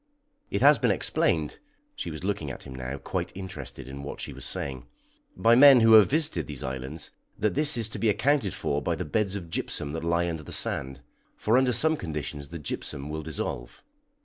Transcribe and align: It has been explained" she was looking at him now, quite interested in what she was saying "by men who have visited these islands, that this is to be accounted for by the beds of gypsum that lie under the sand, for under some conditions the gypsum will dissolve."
It 0.49 0.63
has 0.63 0.79
been 0.79 0.89
explained" 0.89 1.59
she 1.95 2.09
was 2.09 2.23
looking 2.23 2.49
at 2.49 2.63
him 2.63 2.73
now, 2.73 2.97
quite 2.97 3.31
interested 3.37 3.87
in 3.87 4.01
what 4.01 4.19
she 4.19 4.33
was 4.33 4.45
saying 4.45 4.87
"by 5.37 5.53
men 5.53 5.81
who 5.81 5.93
have 5.93 6.09
visited 6.09 6.47
these 6.47 6.63
islands, 6.63 7.11
that 7.37 7.53
this 7.53 7.77
is 7.77 7.87
to 7.89 7.99
be 7.99 8.09
accounted 8.09 8.55
for 8.55 8.81
by 8.81 8.95
the 8.95 9.05
beds 9.05 9.35
of 9.35 9.51
gypsum 9.51 9.91
that 9.91 10.03
lie 10.03 10.27
under 10.27 10.41
the 10.41 10.51
sand, 10.51 11.01
for 11.35 11.55
under 11.55 11.71
some 11.71 11.95
conditions 11.97 12.47
the 12.47 12.57
gypsum 12.57 13.09
will 13.09 13.21
dissolve." 13.21 13.83